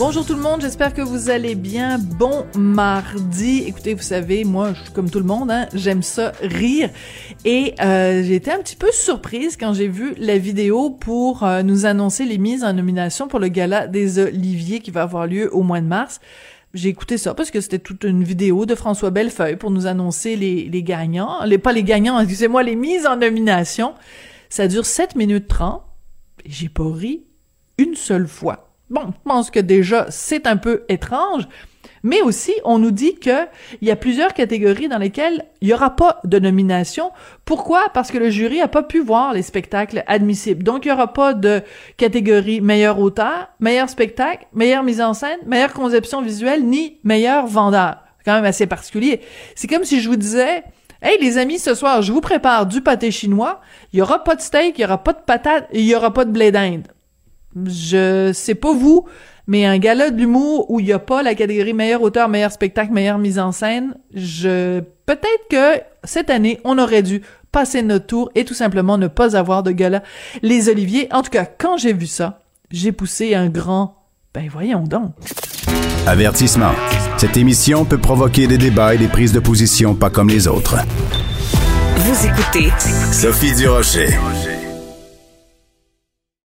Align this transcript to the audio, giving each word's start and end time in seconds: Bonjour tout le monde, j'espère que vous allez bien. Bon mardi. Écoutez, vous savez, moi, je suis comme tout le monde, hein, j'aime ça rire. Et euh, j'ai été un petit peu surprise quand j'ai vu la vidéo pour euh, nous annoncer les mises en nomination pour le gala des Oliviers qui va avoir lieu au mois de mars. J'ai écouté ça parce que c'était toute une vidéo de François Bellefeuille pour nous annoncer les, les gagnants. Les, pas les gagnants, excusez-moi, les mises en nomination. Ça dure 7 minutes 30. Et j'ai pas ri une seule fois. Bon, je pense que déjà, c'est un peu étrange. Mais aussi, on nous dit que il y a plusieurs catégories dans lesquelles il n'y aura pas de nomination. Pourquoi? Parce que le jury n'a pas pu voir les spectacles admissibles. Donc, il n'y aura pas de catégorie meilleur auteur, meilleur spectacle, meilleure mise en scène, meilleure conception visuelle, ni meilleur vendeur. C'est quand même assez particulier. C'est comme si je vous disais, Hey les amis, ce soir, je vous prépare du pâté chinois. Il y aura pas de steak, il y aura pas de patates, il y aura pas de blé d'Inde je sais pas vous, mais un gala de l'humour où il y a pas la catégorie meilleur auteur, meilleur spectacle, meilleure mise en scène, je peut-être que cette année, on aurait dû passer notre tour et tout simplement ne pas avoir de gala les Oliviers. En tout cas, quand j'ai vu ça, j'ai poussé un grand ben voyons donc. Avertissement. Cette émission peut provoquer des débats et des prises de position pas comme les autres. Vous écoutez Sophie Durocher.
Bonjour 0.00 0.24
tout 0.24 0.34
le 0.34 0.40
monde, 0.40 0.62
j'espère 0.62 0.94
que 0.94 1.02
vous 1.02 1.28
allez 1.28 1.54
bien. 1.54 1.98
Bon 1.98 2.46
mardi. 2.56 3.64
Écoutez, 3.66 3.92
vous 3.92 4.02
savez, 4.02 4.44
moi, 4.44 4.72
je 4.72 4.84
suis 4.84 4.92
comme 4.92 5.10
tout 5.10 5.18
le 5.18 5.26
monde, 5.26 5.50
hein, 5.50 5.68
j'aime 5.74 6.02
ça 6.02 6.32
rire. 6.40 6.88
Et 7.44 7.74
euh, 7.82 8.22
j'ai 8.22 8.36
été 8.36 8.50
un 8.50 8.60
petit 8.60 8.76
peu 8.76 8.90
surprise 8.92 9.58
quand 9.58 9.74
j'ai 9.74 9.88
vu 9.88 10.14
la 10.16 10.38
vidéo 10.38 10.88
pour 10.88 11.42
euh, 11.42 11.62
nous 11.62 11.84
annoncer 11.84 12.24
les 12.24 12.38
mises 12.38 12.64
en 12.64 12.72
nomination 12.72 13.28
pour 13.28 13.40
le 13.40 13.48
gala 13.48 13.88
des 13.88 14.18
Oliviers 14.18 14.80
qui 14.80 14.90
va 14.90 15.02
avoir 15.02 15.26
lieu 15.26 15.54
au 15.54 15.62
mois 15.62 15.82
de 15.82 15.86
mars. 15.86 16.22
J'ai 16.72 16.88
écouté 16.88 17.18
ça 17.18 17.34
parce 17.34 17.50
que 17.50 17.60
c'était 17.60 17.78
toute 17.78 18.04
une 18.04 18.24
vidéo 18.24 18.64
de 18.64 18.74
François 18.74 19.10
Bellefeuille 19.10 19.56
pour 19.56 19.70
nous 19.70 19.86
annoncer 19.86 20.34
les, 20.34 20.64
les 20.70 20.82
gagnants. 20.82 21.44
Les, 21.44 21.58
pas 21.58 21.74
les 21.74 21.84
gagnants, 21.84 22.18
excusez-moi, 22.18 22.62
les 22.62 22.74
mises 22.74 23.06
en 23.06 23.16
nomination. 23.16 23.92
Ça 24.48 24.66
dure 24.66 24.86
7 24.86 25.14
minutes 25.14 25.48
30. 25.48 25.82
Et 26.46 26.50
j'ai 26.50 26.70
pas 26.70 26.90
ri 26.90 27.24
une 27.76 27.96
seule 27.96 28.26
fois. 28.26 28.69
Bon, 28.90 29.06
je 29.06 29.30
pense 29.30 29.50
que 29.52 29.60
déjà, 29.60 30.06
c'est 30.10 30.48
un 30.48 30.56
peu 30.56 30.82
étrange. 30.88 31.46
Mais 32.02 32.22
aussi, 32.22 32.52
on 32.64 32.78
nous 32.78 32.90
dit 32.90 33.16
que 33.16 33.46
il 33.80 33.88
y 33.88 33.90
a 33.90 33.96
plusieurs 33.96 34.34
catégories 34.34 34.88
dans 34.88 34.98
lesquelles 34.98 35.44
il 35.60 35.68
n'y 35.68 35.74
aura 35.74 35.94
pas 35.96 36.20
de 36.24 36.38
nomination. 36.38 37.10
Pourquoi? 37.44 37.88
Parce 37.92 38.10
que 38.10 38.18
le 38.18 38.30
jury 38.30 38.58
n'a 38.58 38.68
pas 38.68 38.82
pu 38.82 39.00
voir 39.00 39.32
les 39.32 39.42
spectacles 39.42 40.02
admissibles. 40.06 40.64
Donc, 40.64 40.84
il 40.84 40.88
n'y 40.88 40.94
aura 40.94 41.12
pas 41.12 41.34
de 41.34 41.62
catégorie 41.98 42.60
meilleur 42.60 42.98
auteur, 42.98 43.48
meilleur 43.60 43.88
spectacle, 43.88 44.46
meilleure 44.54 44.82
mise 44.82 45.00
en 45.00 45.14
scène, 45.14 45.38
meilleure 45.46 45.74
conception 45.74 46.22
visuelle, 46.22 46.64
ni 46.64 46.98
meilleur 47.04 47.46
vendeur. 47.46 47.98
C'est 48.18 48.24
quand 48.24 48.34
même 48.34 48.44
assez 48.44 48.66
particulier. 48.66 49.20
C'est 49.54 49.68
comme 49.68 49.84
si 49.84 50.00
je 50.00 50.08
vous 50.08 50.16
disais, 50.16 50.64
Hey 51.02 51.18
les 51.20 51.38
amis, 51.38 51.58
ce 51.58 51.74
soir, 51.74 52.02
je 52.02 52.12
vous 52.12 52.20
prépare 52.20 52.66
du 52.66 52.80
pâté 52.80 53.10
chinois. 53.10 53.60
Il 53.92 53.98
y 53.98 54.02
aura 54.02 54.24
pas 54.24 54.36
de 54.36 54.40
steak, 54.40 54.78
il 54.78 54.82
y 54.82 54.84
aura 54.84 55.02
pas 55.02 55.12
de 55.12 55.20
patates, 55.20 55.68
il 55.72 55.84
y 55.84 55.94
aura 55.94 56.12
pas 56.12 56.24
de 56.24 56.30
blé 56.30 56.50
d'Inde 56.50 56.88
je 57.66 58.32
sais 58.32 58.54
pas 58.54 58.72
vous, 58.72 59.06
mais 59.46 59.64
un 59.64 59.78
gala 59.78 60.10
de 60.10 60.16
l'humour 60.16 60.70
où 60.70 60.80
il 60.80 60.86
y 60.86 60.92
a 60.92 60.98
pas 60.98 61.22
la 61.22 61.34
catégorie 61.34 61.72
meilleur 61.72 62.02
auteur, 62.02 62.28
meilleur 62.28 62.52
spectacle, 62.52 62.92
meilleure 62.92 63.18
mise 63.18 63.38
en 63.38 63.52
scène, 63.52 63.94
je 64.14 64.80
peut-être 65.06 65.48
que 65.50 65.82
cette 66.04 66.30
année, 66.30 66.60
on 66.64 66.78
aurait 66.78 67.02
dû 67.02 67.22
passer 67.52 67.82
notre 67.82 68.06
tour 68.06 68.30
et 68.34 68.44
tout 68.44 68.54
simplement 68.54 68.96
ne 68.96 69.08
pas 69.08 69.36
avoir 69.36 69.62
de 69.62 69.72
gala 69.72 70.02
les 70.42 70.68
Oliviers. 70.68 71.08
En 71.12 71.22
tout 71.22 71.30
cas, 71.30 71.44
quand 71.44 71.76
j'ai 71.76 71.92
vu 71.92 72.06
ça, 72.06 72.40
j'ai 72.70 72.92
poussé 72.92 73.34
un 73.34 73.48
grand 73.48 73.96
ben 74.32 74.48
voyons 74.48 74.84
donc. 74.84 75.12
Avertissement. 76.06 76.72
Cette 77.16 77.36
émission 77.36 77.84
peut 77.84 77.98
provoquer 77.98 78.46
des 78.46 78.58
débats 78.58 78.94
et 78.94 78.98
des 78.98 79.08
prises 79.08 79.32
de 79.32 79.40
position 79.40 79.94
pas 79.94 80.10
comme 80.10 80.28
les 80.28 80.46
autres. 80.46 80.76
Vous 81.96 82.26
écoutez 82.26 82.70
Sophie 83.12 83.54
Durocher. 83.54 84.10